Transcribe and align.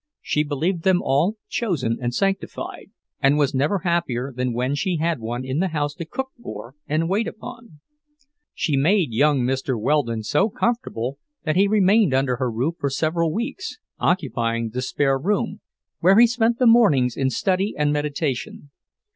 She 0.23 0.41
believed 0.41 0.81
them 0.81 1.03
all 1.03 1.37
chosen 1.47 1.99
and 2.01 2.11
sanctified, 2.11 2.89
and 3.21 3.37
was 3.37 3.53
never 3.53 3.77
happier 3.83 4.33
than 4.35 4.51
when 4.51 4.73
she 4.73 4.97
had 4.97 5.19
one 5.19 5.45
in 5.45 5.59
the 5.59 5.67
house 5.67 5.93
to 5.93 6.05
cook 6.05 6.29
for 6.41 6.73
and 6.87 7.07
wait 7.07 7.27
upon. 7.27 7.81
She 8.55 8.75
made 8.75 9.11
young 9.13 9.41
Mr. 9.41 9.79
Weldon 9.79 10.23
so 10.23 10.49
comfortable 10.49 11.19
that 11.43 11.55
he 11.55 11.67
remained 11.67 12.15
under 12.15 12.37
her 12.37 12.49
roof 12.49 12.77
for 12.79 12.89
several 12.89 13.31
weeks, 13.31 13.77
occupying 13.99 14.69
the 14.69 14.81
spare 14.81 15.19
room, 15.19 15.61
where 15.99 16.17
he 16.19 16.25
spent 16.25 16.57
the 16.57 16.65
mornings 16.65 17.15
in 17.15 17.29
study 17.29 17.75
and 17.77 17.93
meditation. 17.93 18.71